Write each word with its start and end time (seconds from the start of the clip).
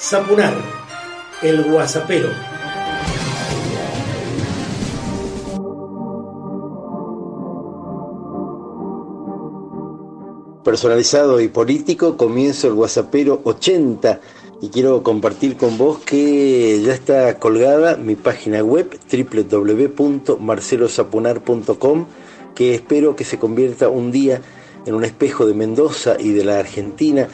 Zapunar, 0.00 0.54
el 1.42 1.64
guasapero. 1.64 2.28
Personalizado 10.62 11.40
y 11.40 11.48
político, 11.48 12.16
comienzo 12.16 12.68
el 12.68 12.74
guasapero 12.74 13.40
80 13.42 14.20
y 14.60 14.68
quiero 14.68 15.02
compartir 15.02 15.56
con 15.56 15.76
vos 15.76 15.98
que 15.98 16.80
ya 16.80 16.94
está 16.94 17.40
colgada 17.40 17.96
mi 17.96 18.14
página 18.14 18.62
web 18.62 18.96
www.marcelosapunar.com 19.10 22.06
que 22.54 22.74
espero 22.74 23.16
que 23.16 23.24
se 23.24 23.40
convierta 23.40 23.88
un 23.88 24.12
día 24.12 24.42
en 24.86 24.94
un 24.94 25.02
espejo 25.04 25.44
de 25.44 25.54
Mendoza 25.54 26.14
y 26.20 26.30
de 26.30 26.44
la 26.44 26.60
Argentina 26.60 27.26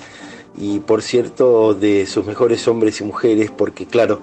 y 0.57 0.81
por 0.81 1.03
cierto 1.03 1.75
de 1.75 2.07
sus 2.07 2.27
mejores 2.27 2.67
hombres 2.69 3.01
y 3.01 3.05
mujeres, 3.05 3.51
porque 3.51 3.87
claro, 3.87 4.21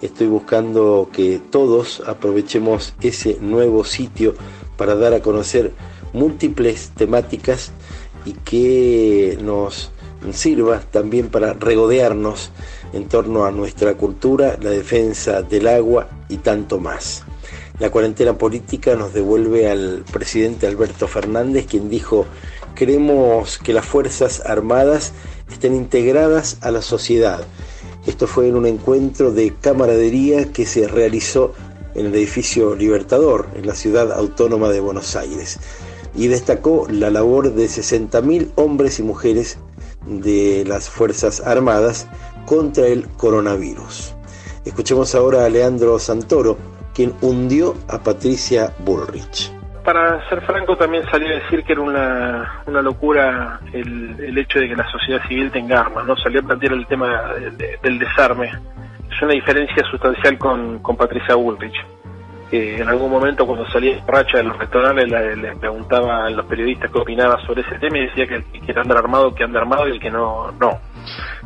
estoy 0.00 0.28
buscando 0.28 1.08
que 1.12 1.40
todos 1.50 2.02
aprovechemos 2.06 2.94
ese 3.00 3.38
nuevo 3.40 3.84
sitio 3.84 4.34
para 4.76 4.94
dar 4.94 5.14
a 5.14 5.20
conocer 5.20 5.72
múltiples 6.12 6.90
temáticas 6.96 7.72
y 8.24 8.32
que 8.32 9.38
nos 9.42 9.90
sirva 10.32 10.80
también 10.80 11.28
para 11.28 11.52
regodearnos 11.54 12.50
en 12.92 13.08
torno 13.08 13.44
a 13.44 13.50
nuestra 13.50 13.94
cultura, 13.94 14.58
la 14.60 14.70
defensa 14.70 15.42
del 15.42 15.66
agua 15.66 16.08
y 16.28 16.36
tanto 16.38 16.78
más. 16.78 17.24
La 17.82 17.90
cuarentena 17.90 18.38
política 18.38 18.94
nos 18.94 19.12
devuelve 19.12 19.68
al 19.68 20.04
presidente 20.12 20.68
Alberto 20.68 21.08
Fernández, 21.08 21.66
quien 21.66 21.90
dijo, 21.90 22.26
queremos 22.76 23.58
que 23.58 23.72
las 23.72 23.84
Fuerzas 23.84 24.40
Armadas 24.46 25.12
estén 25.50 25.74
integradas 25.74 26.58
a 26.60 26.70
la 26.70 26.80
sociedad. 26.80 27.44
Esto 28.06 28.28
fue 28.28 28.46
en 28.46 28.54
un 28.54 28.66
encuentro 28.66 29.32
de 29.32 29.56
camaradería 29.60 30.52
que 30.52 30.64
se 30.64 30.86
realizó 30.86 31.54
en 31.96 32.06
el 32.06 32.14
edificio 32.14 32.76
Libertador, 32.76 33.48
en 33.56 33.66
la 33.66 33.74
ciudad 33.74 34.12
autónoma 34.12 34.68
de 34.68 34.78
Buenos 34.78 35.16
Aires, 35.16 35.58
y 36.14 36.28
destacó 36.28 36.86
la 36.88 37.10
labor 37.10 37.52
de 37.52 37.64
60.000 37.64 38.52
hombres 38.54 39.00
y 39.00 39.02
mujeres 39.02 39.58
de 40.06 40.64
las 40.68 40.88
Fuerzas 40.88 41.40
Armadas 41.40 42.06
contra 42.46 42.86
el 42.86 43.08
coronavirus. 43.08 44.14
Escuchemos 44.64 45.16
ahora 45.16 45.44
a 45.44 45.48
Leandro 45.48 45.98
Santoro, 45.98 46.56
quien 46.94 47.14
hundió 47.20 47.74
a 47.88 47.98
Patricia 47.98 48.72
Bullrich 48.78 49.52
para 49.84 50.28
ser 50.28 50.40
franco, 50.42 50.76
también 50.76 51.04
salió 51.10 51.28
a 51.28 51.40
decir 51.40 51.64
que 51.64 51.72
era 51.72 51.82
una, 51.82 52.62
una 52.66 52.82
locura 52.82 53.60
el, 53.72 54.16
el, 54.20 54.38
hecho 54.38 54.60
de 54.60 54.68
que 54.68 54.76
la 54.76 54.88
sociedad 54.90 55.20
civil 55.26 55.50
tenga 55.50 55.80
armas, 55.80 56.06
¿no? 56.06 56.16
Salió 56.16 56.40
a 56.40 56.44
plantear 56.44 56.72
el 56.72 56.86
tema 56.86 57.34
del 57.82 57.98
desarme. 57.98 58.52
Es 59.10 59.22
una 59.22 59.32
diferencia 59.32 59.82
sustancial 59.90 60.38
con, 60.38 60.78
con 60.78 60.96
Patricia 60.96 61.34
Bullrich. 61.34 61.74
que 62.50 62.80
en 62.80 62.88
algún 62.88 63.10
momento, 63.10 63.46
cuando 63.46 63.68
salía 63.70 64.02
racha 64.06 64.38
de 64.38 64.44
los 64.44 64.58
restaurantes, 64.58 65.08
le, 65.08 65.56
preguntaba 65.56 66.26
a 66.26 66.30
los 66.30 66.46
periodistas 66.46 66.90
qué 66.90 66.98
opinaba 66.98 67.44
sobre 67.44 67.62
ese 67.62 67.78
tema 67.78 67.98
y 67.98 68.06
decía 68.06 68.26
que 68.26 68.36
el 68.36 68.44
que 68.44 68.60
quiere 68.60 68.80
andar 68.80 68.98
armado, 68.98 69.34
que 69.34 69.42
anda 69.42 69.60
armado 69.60 69.88
y 69.88 69.92
el 69.92 70.00
que 70.00 70.10
no, 70.10 70.52
no. 70.60 70.78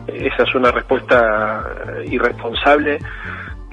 Esa 0.07 0.43
es 0.43 0.55
una 0.55 0.71
respuesta 0.71 1.65
irresponsable 2.05 2.99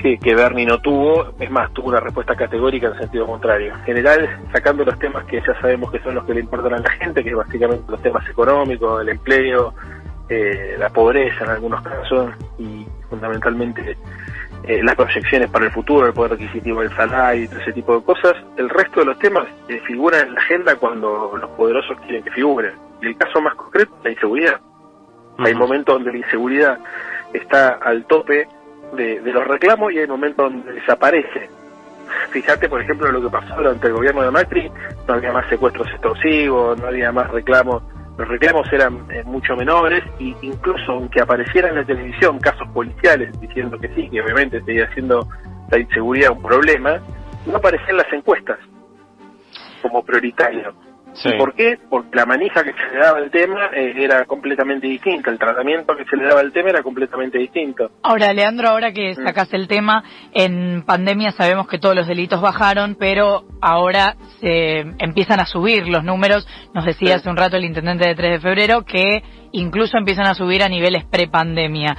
que, 0.03 0.35
Bernie 0.35 0.65
no 0.65 0.79
tuvo, 0.79 1.33
es 1.39 1.49
más, 1.49 1.71
tuvo 1.73 1.87
una 1.87 2.01
respuesta 2.01 2.35
categórica 2.35 2.87
en 2.87 2.97
sentido 2.97 3.25
contrario. 3.25 3.73
En 3.73 3.83
general, 3.83 4.39
sacando 4.51 4.83
los 4.83 4.99
temas 4.99 5.23
que 5.25 5.41
ya 5.41 5.59
sabemos 5.61 5.91
que 5.91 5.99
son 5.99 6.15
los 6.15 6.25
que 6.25 6.33
le 6.33 6.41
importan 6.41 6.73
a 6.73 6.79
la 6.79 6.89
gente, 6.91 7.23
que 7.23 7.29
es 7.29 7.35
básicamente 7.35 7.83
los 7.89 8.01
temas 8.01 8.27
económicos, 8.29 9.01
el 9.01 9.09
empleo, 9.09 9.73
eh, 10.27 10.75
la 10.77 10.89
pobreza 10.89 11.45
en 11.45 11.51
algunos 11.51 11.81
casos 11.81 12.31
y 12.59 12.85
fundamentalmente 13.09 13.97
eh, 14.65 14.81
las 14.83 14.95
proyecciones 14.95 15.49
para 15.49 15.65
el 15.65 15.71
futuro, 15.71 16.07
el 16.07 16.13
poder 16.13 16.33
adquisitivo 16.33 16.81
del 16.81 16.93
salario 16.95 17.43
y 17.43 17.47
todo 17.47 17.59
ese 17.61 17.73
tipo 17.73 17.97
de 17.97 18.03
cosas, 18.03 18.35
el 18.57 18.69
resto 18.69 19.01
de 19.01 19.05
los 19.05 19.19
temas 19.19 19.45
eh, 19.69 19.81
figuran 19.85 20.27
en 20.27 20.33
la 20.33 20.41
agenda 20.41 20.75
cuando 20.75 21.37
los 21.39 21.49
poderosos 21.51 21.97
quieren 22.01 22.23
que 22.23 22.31
figuren. 22.31 22.73
Y 23.01 23.07
el 23.07 23.17
caso 23.17 23.41
más 23.41 23.55
concreto 23.55 23.93
la 24.03 24.11
inseguridad. 24.11 24.59
Hay 25.37 25.53
momentos 25.53 25.95
donde 25.95 26.11
la 26.11 26.17
inseguridad 26.17 26.77
está 27.33 27.69
al 27.73 28.05
tope 28.05 28.47
de, 28.95 29.19
los 29.23 29.47
reclamos 29.47 29.91
y 29.93 29.99
hay 29.99 30.07
momentos 30.07 30.51
donde 30.51 30.73
desaparece. 30.73 31.49
Fíjate, 32.29 32.69
por 32.69 32.81
ejemplo, 32.81 33.11
lo 33.11 33.21
que 33.21 33.29
pasó 33.29 33.55
durante 33.55 33.87
el 33.87 33.93
gobierno 33.93 34.21
de 34.21 34.31
Macri, 34.31 34.71
no 35.07 35.13
había 35.13 35.31
más 35.31 35.47
secuestros 35.49 35.87
extorsivos, 35.89 36.79
no 36.79 36.87
había 36.87 37.11
más 37.11 37.29
reclamos, 37.31 37.83
los 38.17 38.27
reclamos 38.27 38.71
eran 38.71 39.05
eh, 39.11 39.23
mucho 39.25 39.55
menores 39.55 40.03
e 40.19 40.35
incluso 40.41 40.91
aunque 40.91 41.21
apareciera 41.21 41.69
en 41.69 41.75
la 41.75 41.85
televisión 41.85 42.39
casos 42.39 42.67
policiales 42.69 43.39
diciendo 43.41 43.79
que 43.79 43.87
sí, 43.89 44.09
que 44.09 44.21
obviamente 44.21 44.61
seguía 44.63 44.91
siendo 44.93 45.27
la 45.71 45.79
inseguridad 45.79 46.31
un 46.31 46.43
problema, 46.43 47.01
no 47.47 47.57
aparecían 47.57 47.97
las 47.97 48.13
encuestas 48.13 48.59
como 49.81 50.03
prioritario. 50.03 50.73
¿Por 51.37 51.53
qué? 51.53 51.77
Porque 51.89 52.15
la 52.15 52.25
manija 52.25 52.63
que 52.63 52.73
se 52.73 52.93
le 52.93 52.99
daba 52.99 53.17
al 53.17 53.31
tema 53.31 53.69
eh, 53.73 53.93
era 53.97 54.25
completamente 54.25 54.87
distinta, 54.87 55.31
el 55.31 55.39
tratamiento 55.39 55.95
que 55.95 56.05
se 56.05 56.17
le 56.17 56.25
daba 56.25 56.41
al 56.41 56.51
tema 56.51 56.69
era 56.69 56.81
completamente 56.81 57.37
distinto. 57.37 57.91
Ahora, 58.01 58.33
Leandro, 58.33 58.69
ahora 58.69 58.91
que 58.91 59.11
mm. 59.11 59.23
sacas 59.23 59.53
el 59.53 59.67
tema, 59.67 60.03
en 60.33 60.83
pandemia 60.83 61.31
sabemos 61.31 61.67
que 61.67 61.79
todos 61.79 61.95
los 61.95 62.07
delitos 62.07 62.41
bajaron, 62.41 62.95
pero 62.95 63.43
ahora 63.61 64.15
se 64.39 64.79
empiezan 64.99 65.39
a 65.39 65.45
subir 65.45 65.87
los 65.87 66.03
números. 66.03 66.47
Nos 66.73 66.85
decía 66.85 67.15
hace 67.15 67.29
un 67.29 67.37
rato 67.37 67.57
el 67.57 67.65
intendente 67.65 68.07
de 68.07 68.15
3 68.15 68.31
de 68.31 68.39
febrero 68.39 68.83
que 68.83 69.23
incluso 69.51 69.97
empiezan 69.97 70.25
a 70.25 70.33
subir 70.33 70.63
a 70.63 70.69
niveles 70.69 71.05
prepandemia. 71.05 71.95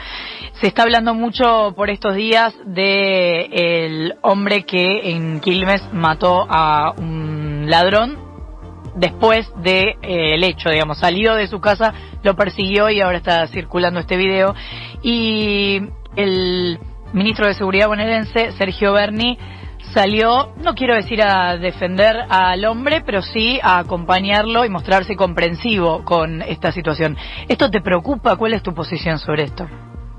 Se 0.61 0.67
está 0.67 0.83
hablando 0.83 1.15
mucho 1.15 1.73
por 1.77 1.89
estos 1.89 2.15
días 2.15 2.55
de 2.67 3.49
el 3.53 4.15
hombre 4.23 4.65
que 4.65 5.11
en 5.11 5.41
Quilmes 5.41 5.83
mató 5.93 6.47
a 6.49 6.93
un 6.99 7.67
ladrón 7.69 8.24
después 8.97 9.51
del 9.57 9.63
de, 9.63 9.97
eh, 10.03 10.35
el 10.35 10.45
hecho, 10.45 10.71
digamos, 10.71 10.99
salió 10.99 11.35
de 11.35 11.47
su 11.47 11.61
casa, 11.61 11.93
lo 12.23 12.35
persiguió 12.35 12.91
y 12.91 13.01
ahora 13.01 13.19
está 13.19 13.47
circulando 13.49 14.01
este 14.01 14.17
video. 14.17 14.55
Y 15.03 15.81
el 16.17 16.79
ministro 17.13 17.47
de 17.47 17.55
Seguridad 17.55 17.89
bonaerense, 17.89 18.53
Sergio 18.53 18.93
Berni, 18.93 19.39
salió, 19.93 20.53
no 20.57 20.75
quiero 20.75 20.95
decir 20.95 21.23
a 21.23 21.57
defender 21.57 22.17
al 22.29 22.65
hombre, 22.65 23.03
pero 23.05 23.23
sí 23.23 23.61
a 23.63 23.79
acompañarlo 23.79 24.65
y 24.65 24.71
mostrarse 24.71 25.15
comprensivo 25.15 26.05
con 26.05 26.43
esta 26.43 26.73
situación. 26.73 27.17
¿Esto 27.49 27.71
te 27.71 27.81
preocupa? 27.81 28.37
¿Cuál 28.37 28.55
es 28.55 28.63
tu 28.63 28.75
posición 28.75 29.19
sobre 29.19 29.45
esto? 29.45 29.69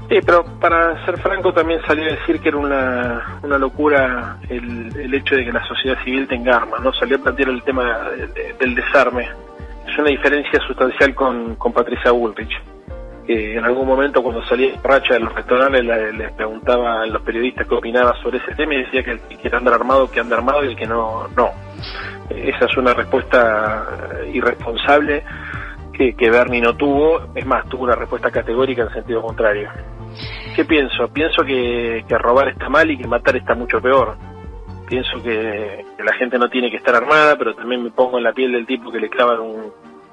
Sí, 0.08 0.20
pero 0.24 0.46
para 0.60 1.04
ser 1.04 1.20
franco 1.20 1.52
también 1.52 1.82
salió 1.88 2.06
a 2.06 2.16
decir 2.16 2.40
que 2.40 2.50
era 2.50 2.58
una, 2.58 3.40
una 3.42 3.58
locura 3.58 4.38
el, 4.50 4.96
el 4.96 5.14
hecho 5.16 5.36
de 5.36 5.46
que 5.46 5.52
la 5.52 5.66
sociedad 5.66 5.98
civil 6.04 6.28
tenga 6.28 6.58
armas, 6.58 6.80
¿no? 6.82 6.94
Salió 6.94 7.18
a 7.18 7.22
plantear 7.22 7.50
el 7.50 7.64
tema 7.64 8.10
del 8.60 8.76
desarme. 8.76 9.28
Es 9.88 9.98
una 9.98 10.10
diferencia 10.10 10.60
sustancial 10.68 11.16
con, 11.16 11.56
con 11.56 11.74
Patricia 11.74 12.12
Bullrich. 12.12 12.56
que 13.26 13.58
en 13.58 13.66
algún 13.66 13.88
momento 13.88 14.22
cuando 14.22 14.46
salía 14.46 14.80
racha 14.84 15.16
de 15.16 15.22
los 15.22 15.34
restaurantes 15.34 15.84
le, 15.84 16.30
preguntaba 16.30 17.02
a 17.02 17.06
los 17.08 17.24
periodistas 17.24 17.68
qué 17.68 17.74
opinaba 17.74 18.14
sobre 18.22 18.38
ese 18.38 18.54
tema 18.54 18.76
y 18.76 18.84
decía 18.84 19.04
que 19.04 19.12
el 19.12 19.20
que 19.20 19.56
andar 19.56 19.74
armado, 19.74 20.12
que 20.12 20.20
anda 20.20 20.38
armado 20.38 20.64
y 20.64 20.70
el 20.70 20.76
que 20.76 20.86
no, 20.86 21.28
no. 21.36 21.50
Esa 22.30 22.66
es 22.66 22.78
una 22.78 22.94
respuesta 22.94 23.88
irresponsable 24.32 25.24
que, 25.98 26.14
que 26.16 26.30
Bernie 26.30 26.62
no 26.62 26.76
tuvo, 26.76 27.22
es 27.34 27.46
más, 27.46 27.68
tuvo 27.70 27.84
una 27.84 27.96
respuesta 27.96 28.32
categórica 28.32 28.84
en 28.84 28.94
sentido 28.94 29.22
contrario. 29.22 29.70
¿Qué 30.56 30.64
pienso? 30.64 31.08
Pienso 31.10 31.44
que, 31.44 32.04
robar 32.10 32.50
está 32.50 32.70
mal 32.70 32.90
y 32.90 32.98
que 32.98 33.08
matar 33.08 33.36
está 33.36 33.56
mucho 33.56 33.82
peor. 33.82 34.16
Pienso 34.88 35.22
que, 35.22 35.86
la 36.04 36.14
gente 36.16 36.38
no 36.38 36.50
tiene 36.50 36.72
que 36.72 36.78
estar 36.78 36.96
armada, 36.96 37.36
pero 37.38 37.56
también 37.56 37.84
me 37.84 37.92
pongo 37.92 38.18
en 38.18 38.24
la 38.24 38.34
piel 38.34 38.52
del 38.52 38.66
tipo 38.66 38.92
que 38.92 39.00
le 39.00 39.10
clavan 39.10 39.40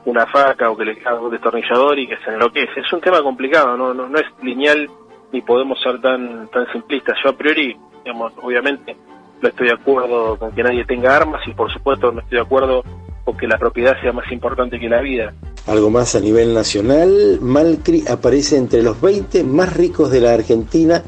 una 0.04 0.26
faca 0.26 0.71
o 0.71 0.76
que 0.76 0.84
le 0.84 0.97
clavan 0.97 1.25
un 1.25 1.31
destornillador 1.31 1.98
y 1.98 2.09
que 2.09 2.16
se 2.25 2.31
enloquece. 2.31 2.81
Es 2.81 2.92
un 2.92 3.00
tema 3.00 3.22
complicado, 3.22 3.76
no, 3.76 3.94
no, 3.94 4.09
no 4.09 4.19
es 4.19 4.27
lineal 4.42 4.89
ni 5.33 5.42
podemos 5.42 5.80
ser 5.80 6.01
tan, 6.01 6.48
tan 6.48 6.66
simplistas. 6.72 7.16
Yo 7.22 7.30
a 7.30 7.36
priori, 7.36 7.77
digamos, 8.04 8.33
obviamente 8.42 8.97
no 9.41 9.48
estoy 9.48 9.68
de 9.68 9.74
acuerdo 9.74 10.39
con 10.39 10.53
que 10.53 10.62
nadie 10.62 10.84
tenga 10.84 11.16
armas 11.16 11.47
y 11.47 11.53
por 11.53 11.72
supuesto 11.72 12.12
no 12.12 12.21
estoy 12.21 12.39
de 12.39 12.45
acuerdo 12.45 12.83
con 13.24 13.36
que 13.36 13.47
la 13.47 13.59
propiedad 13.59 14.01
sea 14.01 14.12
más 14.12 14.30
importante 14.33 14.78
que 14.78 14.89
la 14.89 15.01
vida. 15.01 15.33
Algo 15.66 15.91
más 15.91 16.16
a 16.16 16.20
nivel 16.20 16.54
nacional, 16.54 17.38
Malcri 17.41 18.04
aparece 18.09 18.56
entre 18.56 18.82
los 18.82 19.00
20 19.00 19.44
más 19.44 19.72
ricos 19.72 20.10
de 20.10 20.20
la 20.20 20.34
Argentina 20.34 21.04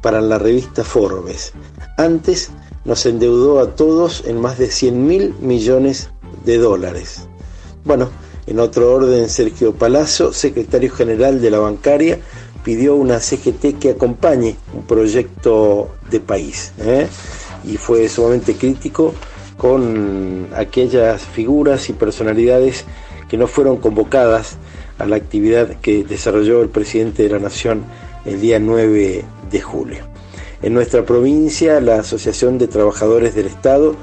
para 0.00 0.22
la 0.22 0.38
revista 0.38 0.84
Forbes. 0.84 1.52
Antes 1.98 2.50
nos 2.86 3.04
endeudó 3.04 3.60
a 3.60 3.74
todos 3.74 4.24
en 4.26 4.40
más 4.40 4.56
de 4.58 4.70
100 4.70 5.06
mil 5.06 5.34
millones 5.40 6.08
de 6.46 6.56
dólares. 6.56 7.28
Bueno, 7.84 8.08
en 8.46 8.58
otro 8.58 8.90
orden, 8.94 9.28
Sergio 9.28 9.74
Palazzo, 9.74 10.32
secretario 10.32 10.90
general 10.90 11.42
de 11.42 11.50
la 11.50 11.58
bancaria, 11.58 12.18
pidió 12.64 12.94
una 12.94 13.20
CGT 13.20 13.78
que 13.78 13.90
acompañe 13.90 14.56
un 14.74 14.82
proyecto 14.84 15.90
de 16.10 16.20
país 16.20 16.72
¿eh? 16.78 17.06
y 17.64 17.76
fue 17.76 18.08
sumamente 18.08 18.54
crítico 18.54 19.14
con 19.56 20.48
aquellas 20.56 21.22
figuras 21.22 21.90
y 21.90 21.92
personalidades 21.92 22.86
que 23.30 23.38
no 23.38 23.46
fueron 23.46 23.76
convocadas 23.76 24.56
a 24.98 25.06
la 25.06 25.14
actividad 25.14 25.76
que 25.80 26.02
desarrolló 26.02 26.62
el 26.62 26.68
presidente 26.68 27.22
de 27.22 27.30
la 27.30 27.38
Nación 27.38 27.84
el 28.24 28.40
día 28.40 28.58
9 28.58 29.24
de 29.50 29.60
julio. 29.60 30.04
En 30.62 30.74
nuestra 30.74 31.06
provincia, 31.06 31.80
la 31.80 32.00
Asociación 32.00 32.58
de 32.58 32.66
Trabajadores 32.66 33.36
del 33.36 33.46
Estado 33.46 33.94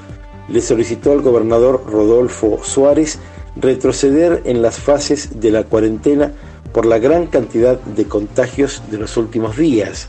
le 0.48 0.62
solicitó 0.62 1.12
al 1.12 1.22
gobernador 1.22 1.84
Rodolfo 1.92 2.62
Suárez 2.64 3.20
retroceder 3.58 4.44
en 4.46 4.62
las 4.62 4.80
fases 4.80 5.42
de 5.42 5.52
la 5.52 5.66
cuarentena 5.66 6.32
por 6.72 6.86
la 6.86 6.98
gran 6.98 7.28
cantidad 7.28 7.78
de 7.80 8.06
contagios 8.06 8.82
de 8.90 8.98
los 8.98 9.18
últimos 9.18 9.58
días. 9.58 10.08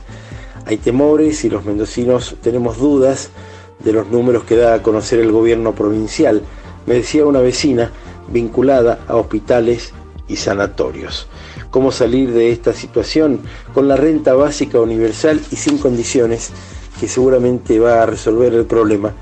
Hay 0.65 0.77
temores 0.77 1.45
y 1.45 1.51
los 1.51 1.65
mendocinos 1.65 2.37
tenemos 2.41 2.79
dudas 2.79 3.31
de 3.81 3.93
los 3.93 4.09
números 4.09 4.45
que 4.45 4.57
da 4.57 4.75
a 4.75 4.83
conocer 4.83 5.19
el 5.19 5.33
gobierno 5.33 5.75
provincial, 5.75 6.43
me 6.87 6.95
decía 6.95 7.27
una 7.27 7.41
vecina 7.41 7.91
vinculada 8.31 8.99
a 9.09 9.17
hospitales 9.17 9.93
y 10.29 10.37
sanatorios. 10.37 11.29
¿Cómo 11.71 11.93
salir 11.93 12.33
de 12.33 12.51
esta 12.53 12.73
situación? 12.73 13.41
Con 13.75 13.89
la 13.89 13.97
renta 13.97 14.35
básica 14.35 14.81
universal 14.81 15.41
y 15.51 15.57
sin 15.57 15.79
condiciones 15.79 16.51
que 17.01 17.09
seguramente 17.09 17.79
va 17.79 18.03
a 18.03 18.07
resolver 18.07 18.53
el 18.55 18.67
problema 18.67 19.13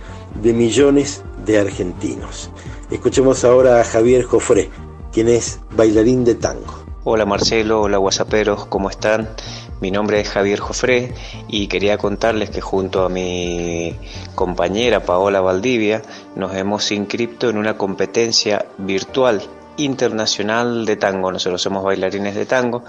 de 0.42 0.52
millones 0.52 1.22
de 1.44 1.58
argentinos. 1.58 2.50
Escuchemos 2.90 3.44
ahora 3.44 3.80
a 3.80 3.84
Javier 3.84 4.24
Jofré, 4.24 4.70
quien 5.12 5.28
es 5.28 5.60
bailarín 5.76 6.24
de 6.24 6.34
tango. 6.34 6.84
Hola 7.04 7.24
Marcelo, 7.24 7.82
hola 7.82 7.98
Guasaperos, 7.98 8.66
¿cómo 8.66 8.90
están? 8.90 9.28
Mi 9.78 9.90
nombre 9.90 10.20
es 10.20 10.30
Javier 10.30 10.58
Jofré 10.58 11.12
y 11.48 11.66
quería 11.66 11.98
contarles 11.98 12.48
que 12.48 12.62
junto 12.62 13.04
a 13.04 13.10
mi 13.10 13.94
compañera 14.34 15.04
Paola 15.04 15.42
Valdivia 15.42 16.00
nos 16.34 16.54
hemos 16.54 16.90
inscrito 16.92 17.50
en 17.50 17.58
una 17.58 17.76
competencia 17.76 18.64
virtual 18.78 19.42
internacional 19.76 20.86
de 20.86 20.96
tango. 20.96 21.30
Nosotros 21.30 21.60
somos 21.60 21.84
bailarines 21.84 22.34
de 22.34 22.46
tango. 22.46 22.84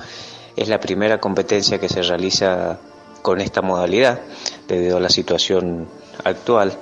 Es 0.55 0.69
la 0.69 0.79
primera 0.79 1.19
competencia 1.19 1.77
que 1.77 1.89
se 1.89 2.01
realiza 2.03 2.79
con 3.21 3.41
esta 3.41 3.61
modalidad 3.61 4.21
debido 4.69 4.95
a 4.95 5.01
la 5.01 5.09
situación 5.09 5.89
actual 6.23 6.77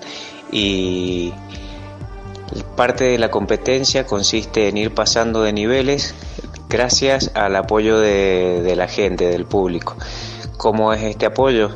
y 0.52 1.34
parte 2.76 3.06
de 3.06 3.18
la 3.18 3.32
competencia 3.32 4.06
consiste 4.06 4.68
en 4.68 4.78
ir 4.78 4.94
pasando 4.94 5.42
de 5.42 5.54
niveles 5.54 6.14
gracias 6.76 7.32
al 7.36 7.56
apoyo 7.56 8.00
de, 8.00 8.74
la 8.76 8.90
gente, 8.90 9.30
del 9.30 9.46
público. 9.46 9.96
¿Cómo 10.58 10.92
es 10.92 11.04
este 11.04 11.26
apoyo? 11.26 11.70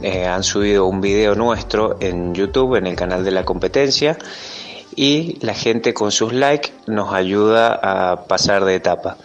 Eh, 0.00 0.24
han 0.24 0.44
subido 0.44 0.86
un 0.86 1.02
video 1.02 1.34
nuestro 1.34 1.98
en 2.00 2.34
YouTube, 2.34 2.76
en 2.76 2.86
el 2.86 2.96
canal 2.96 3.22
de 3.22 3.32
la 3.32 3.44
competencia, 3.44 4.16
y 4.94 5.36
la 5.42 5.52
gente 5.52 5.92
con 5.92 6.10
sus 6.10 6.32
likes 6.32 6.72
nos 6.86 7.12
ayuda 7.12 7.78
a 7.82 8.24
pasar 8.28 8.64
de 8.64 8.76
etapa. 8.76 9.18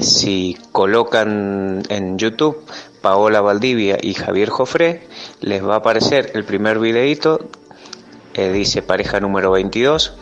Si 0.00 0.58
colocan 0.70 1.82
en 1.88 2.18
YouTube 2.18 2.62
Paola 3.00 3.40
Valdivia 3.40 3.96
y 4.02 4.12
Javier 4.12 4.50
Jofré, 4.50 5.08
les 5.40 5.64
va 5.64 5.76
a 5.76 5.78
aparecer 5.78 6.32
el 6.34 6.44
primer 6.44 6.78
videito, 6.78 7.40
eh, 8.34 8.52
dice 8.52 8.82
pareja 8.82 9.18
número 9.18 9.50
22, 9.50 10.12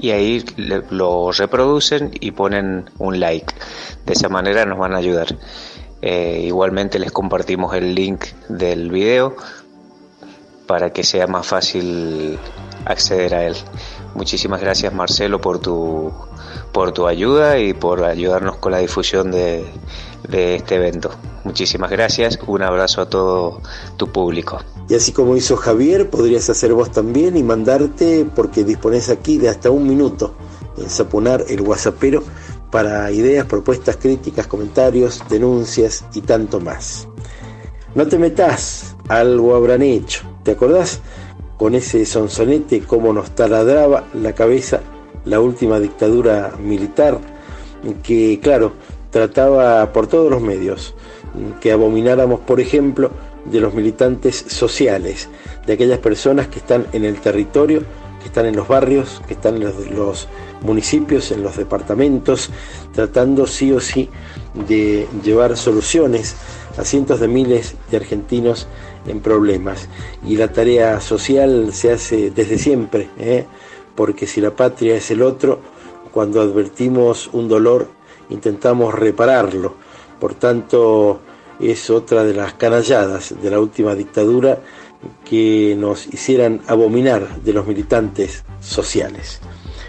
y 0.00 0.10
ahí 0.10 0.44
lo 0.90 1.32
reproducen 1.32 2.10
y 2.20 2.30
ponen 2.30 2.90
un 2.98 3.20
like. 3.20 3.54
De 4.06 4.12
esa 4.12 4.28
manera 4.28 4.64
nos 4.64 4.78
van 4.78 4.94
a 4.94 4.98
ayudar. 4.98 5.36
Eh, 6.00 6.42
igualmente 6.44 6.98
les 6.98 7.10
compartimos 7.10 7.74
el 7.74 7.94
link 7.94 8.24
del 8.48 8.90
video 8.90 9.36
para 10.66 10.92
que 10.92 11.02
sea 11.02 11.26
más 11.26 11.46
fácil 11.46 12.38
acceder 12.84 13.34
a 13.34 13.46
él. 13.46 13.56
Muchísimas 14.14 14.60
gracias 14.60 14.92
Marcelo 14.92 15.40
por 15.40 15.58
tu, 15.58 16.12
por 16.72 16.92
tu 16.92 17.06
ayuda 17.06 17.58
y 17.58 17.74
por 17.74 18.04
ayudarnos 18.04 18.56
con 18.56 18.72
la 18.72 18.78
difusión 18.78 19.30
de, 19.30 19.66
de 20.28 20.56
este 20.56 20.76
evento. 20.76 21.10
Muchísimas 21.44 21.90
gracias, 21.90 22.38
un 22.46 22.62
abrazo 22.62 23.02
a 23.02 23.08
todo 23.08 23.60
tu 23.96 24.08
público. 24.08 24.58
Y 24.88 24.94
así 24.94 25.12
como 25.12 25.36
hizo 25.36 25.56
Javier, 25.56 26.10
podrías 26.10 26.48
hacer 26.50 26.72
vos 26.72 26.90
también 26.90 27.36
y 27.36 27.42
mandarte, 27.42 28.26
porque 28.34 28.64
dispones 28.64 29.10
aquí 29.10 29.38
de 29.38 29.48
hasta 29.48 29.70
un 29.70 29.86
minuto 29.86 30.34
en 30.76 30.88
Sapunar 30.88 31.44
el 31.48 31.60
WhatsAppero 31.60 32.22
para 32.70 33.10
ideas, 33.10 33.46
propuestas, 33.46 33.96
críticas, 33.96 34.46
comentarios, 34.46 35.22
denuncias 35.28 36.04
y 36.14 36.20
tanto 36.22 36.60
más. 36.60 37.08
No 37.94 38.06
te 38.06 38.18
metas, 38.18 38.96
algo 39.08 39.54
habrán 39.54 39.82
hecho. 39.82 40.22
¿Te 40.42 40.52
acordás? 40.52 41.00
Con 41.56 41.74
ese 41.74 42.04
sonsonete 42.06 42.80
como 42.80 43.12
nos 43.12 43.34
taladraba 43.34 44.06
la 44.14 44.34
cabeza 44.34 44.80
la 45.24 45.40
última 45.40 45.78
dictadura 45.78 46.54
militar, 46.58 47.18
que 48.02 48.40
claro, 48.42 48.72
trataba 49.10 49.92
por 49.92 50.06
todos 50.06 50.30
los 50.30 50.40
medios 50.40 50.94
que 51.60 51.72
abomináramos, 51.72 52.40
por 52.40 52.60
ejemplo, 52.60 53.10
de 53.44 53.60
los 53.60 53.74
militantes 53.74 54.44
sociales, 54.48 55.28
de 55.66 55.74
aquellas 55.74 55.98
personas 55.98 56.48
que 56.48 56.58
están 56.58 56.86
en 56.92 57.04
el 57.04 57.20
territorio, 57.20 57.82
que 58.20 58.26
están 58.26 58.46
en 58.46 58.56
los 58.56 58.68
barrios, 58.68 59.22
que 59.26 59.34
están 59.34 59.56
en 59.56 59.72
los, 59.96 60.28
municipios, 60.60 61.30
en 61.30 61.42
los 61.42 61.56
departamentos, 61.56 62.50
tratando 62.92 63.46
sí 63.46 63.72
o 63.72 63.80
sí 63.80 64.10
de 64.66 65.06
llevar 65.22 65.56
soluciones 65.56 66.34
a 66.76 66.84
cientos 66.84 67.20
de 67.20 67.28
miles 67.28 67.76
de 67.90 67.96
argentinos 67.96 68.66
en 69.06 69.20
problemas. 69.20 69.88
Y 70.26 70.36
la 70.36 70.52
tarea 70.52 71.00
social 71.00 71.72
se 71.72 71.92
hace 71.92 72.30
desde 72.30 72.58
siempre, 72.58 73.08
¿eh? 73.18 73.46
porque 73.94 74.26
si 74.26 74.40
la 74.40 74.50
patria 74.50 74.96
es 74.96 75.10
el 75.10 75.22
otro, 75.22 75.60
cuando 76.10 76.40
advertimos 76.40 77.30
un 77.32 77.48
dolor, 77.48 77.88
intentamos 78.30 78.94
repararlo. 78.94 79.74
Por 80.18 80.34
tanto, 80.34 81.20
es 81.60 81.90
otra 81.90 82.24
de 82.24 82.34
las 82.34 82.54
canalladas 82.54 83.34
de 83.40 83.50
la 83.50 83.60
última 83.60 83.94
dictadura 83.94 84.60
que 85.24 85.76
nos 85.78 86.06
hicieran 86.06 86.60
abominar 86.66 87.42
de 87.42 87.52
los 87.52 87.66
militantes 87.66 88.44
sociales. 88.60 89.40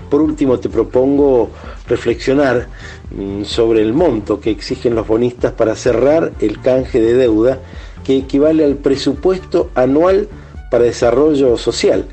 Por 0.10 0.22
último, 0.22 0.60
te 0.60 0.70
propongo 0.70 1.50
reflexionar 1.88 2.68
mm, 3.16 3.44
sobre 3.44 3.82
el 3.82 3.94
monto 3.94 4.40
que 4.40 4.50
exigen 4.50 4.96
los 4.96 5.08
bonistas 5.08 5.54
para 5.54 5.76
cerrar 5.76 6.34
el 6.40 6.60
canje 6.62 7.00
de 7.00 7.14
deuda 7.14 7.60
que 8.04 8.18
equivale 8.18 8.64
al 8.64 8.76
presupuesto 8.76 9.70
anual 9.76 10.28
para 10.72 10.86
desarrollo 10.86 11.58
social, 11.58 12.06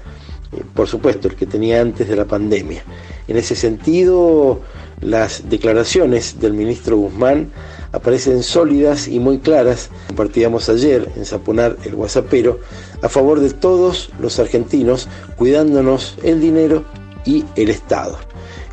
eh, 0.53 0.63
por 0.75 0.89
supuesto 0.89 1.29
el 1.29 1.37
que 1.37 1.47
tenía 1.47 1.81
antes 1.81 2.09
de 2.09 2.17
la 2.17 2.27
pandemia. 2.27 2.83
En 3.29 3.37
ese 3.37 3.55
sentido, 3.55 4.61
las 5.01 5.49
declaraciones 5.49 6.41
del 6.41 6.55
ministro 6.55 6.97
Guzmán 6.97 7.51
aparecen 7.93 8.43
sólidas 8.43 9.09
y 9.09 9.21
muy 9.21 9.39
claras, 9.39 9.91
compartíamos 10.09 10.69
ayer 10.69 11.11
en 11.17 11.25
Zaponar 11.25 11.77
el 11.85 11.95
Guasapero, 11.95 12.61
a 13.03 13.09
favor 13.09 13.41
de 13.41 13.51
todos 13.51 14.11
los 14.19 14.39
argentinos, 14.39 15.09
cuidándonos 15.37 16.17
el 16.23 16.41
dinero 16.41 16.85
y 17.25 17.45
el 17.57 17.71
Estado. 17.71 18.19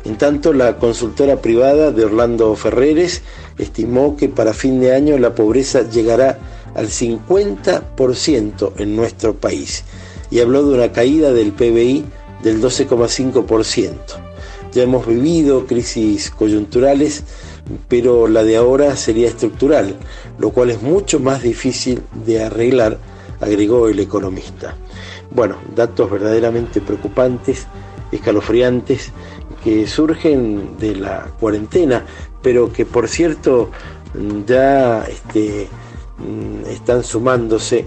En 0.04 0.18
tanto, 0.18 0.52
la 0.52 0.76
consultora 0.76 1.36
privada 1.40 1.90
de 1.90 2.04
Orlando 2.04 2.54
Ferreres 2.56 3.22
estimó 3.58 4.16
que 4.16 4.28
para 4.28 4.52
fin 4.52 4.80
de 4.80 4.94
año 4.94 5.16
la 5.18 5.34
pobreza 5.34 5.88
llegará 5.88 6.38
al 6.74 6.88
50% 6.88 8.72
en 8.78 8.96
nuestro 8.96 9.34
país 9.34 9.84
y 10.30 10.40
habló 10.40 10.66
de 10.68 10.74
una 10.74 10.92
caída 10.92 11.32
del 11.32 11.52
PBI 11.52 12.04
del 12.42 12.60
12,5%. 12.60 14.23
Ya 14.74 14.82
hemos 14.82 15.06
vivido 15.06 15.66
crisis 15.66 16.30
coyunturales 16.30 17.24
pero 17.88 18.28
la 18.28 18.44
de 18.44 18.56
ahora 18.56 18.96
sería 18.96 19.28
estructural, 19.28 19.96
lo 20.38 20.50
cual 20.50 20.70
es 20.70 20.82
mucho 20.82 21.20
más 21.20 21.42
difícil 21.42 22.02
de 22.24 22.44
arreglar, 22.44 22.98
agregó 23.40 23.88
el 23.88 24.00
economista. 24.00 24.74
Bueno, 25.30 25.56
datos 25.74 26.10
verdaderamente 26.10 26.80
preocupantes, 26.80 27.66
escalofriantes, 28.12 29.12
que 29.62 29.86
surgen 29.86 30.76
de 30.78 30.96
la 30.96 31.32
cuarentena, 31.40 32.04
pero 32.42 32.72
que 32.72 32.84
por 32.84 33.08
cierto 33.08 33.70
ya 34.46 35.04
este, 35.04 35.68
están 36.68 37.02
sumándose 37.02 37.86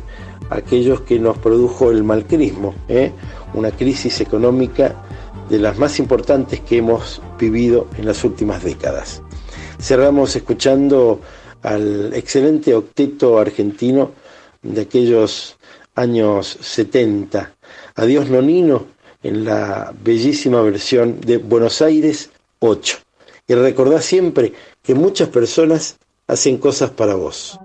aquellos 0.50 1.02
que 1.02 1.20
nos 1.20 1.38
produjo 1.38 1.92
el 1.92 2.04
malcrismo, 2.04 2.74
¿eh? 2.88 3.12
una 3.54 3.72
crisis 3.72 4.20
económica 4.22 4.96
de 5.50 5.60
las 5.60 5.78
más 5.78 6.00
importantes 6.00 6.60
que 6.62 6.78
hemos 6.78 7.22
vivido 7.40 7.88
en 7.98 8.06
las 8.06 8.24
últimas 8.24 8.64
décadas. 8.64 9.22
Cerramos 9.80 10.36
escuchando 10.36 11.22
al 11.64 12.14
excelente 12.14 12.74
octeto 12.74 13.40
argentino 13.40 14.12
de 14.62 14.82
aquellos 14.82 15.58
años 15.96 16.58
70, 16.62 17.54
Adiós 17.96 18.30
Nonino, 18.30 18.86
en 19.24 19.46
la 19.46 19.94
bellísima 20.04 20.62
versión 20.62 21.20
de 21.22 21.38
Buenos 21.38 21.82
Aires 21.82 22.30
8. 22.60 22.98
Y 23.48 23.56
recordá 23.56 24.02
siempre 24.02 24.54
que 24.84 24.94
muchas 24.94 25.30
personas 25.30 25.98
hacen 26.28 26.58
cosas 26.58 26.92
para 26.92 27.16
vos. 27.16 27.58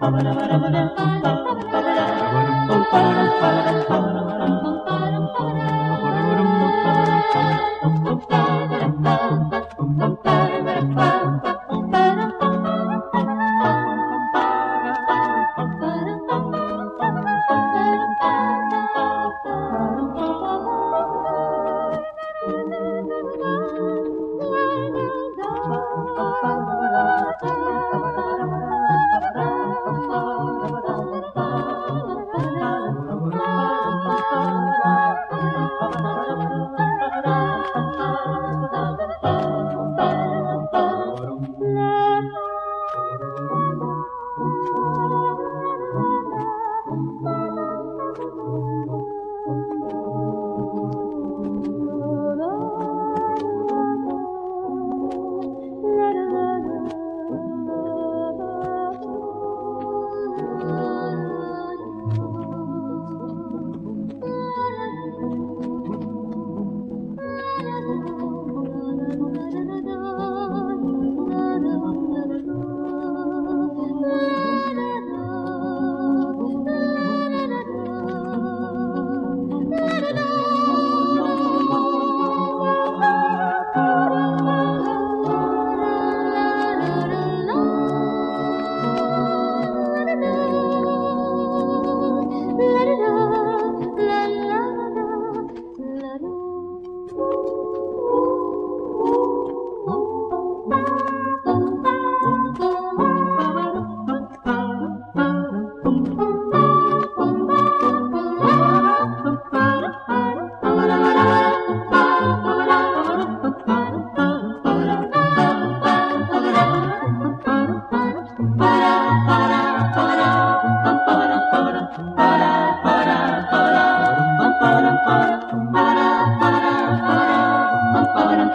Ba-da-ba-da-ba-da. 0.00 1.69